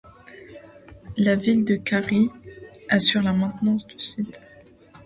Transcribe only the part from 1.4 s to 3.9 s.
de Cary assure la maintenance